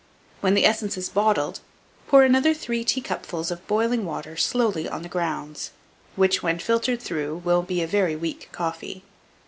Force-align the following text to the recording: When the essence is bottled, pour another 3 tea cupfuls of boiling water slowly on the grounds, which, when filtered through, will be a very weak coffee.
When 0.39 0.55
the 0.55 0.65
essence 0.65 0.97
is 0.97 1.09
bottled, 1.09 1.59
pour 2.07 2.23
another 2.23 2.55
3 2.55 2.83
tea 2.85 3.01
cupfuls 3.01 3.51
of 3.51 3.67
boiling 3.67 4.03
water 4.03 4.35
slowly 4.35 4.89
on 4.89 5.03
the 5.03 5.09
grounds, 5.09 5.69
which, 6.15 6.41
when 6.41 6.57
filtered 6.57 6.99
through, 6.99 7.43
will 7.45 7.61
be 7.61 7.83
a 7.83 7.87
very 7.87 8.15
weak 8.15 8.49
coffee. 8.51 9.03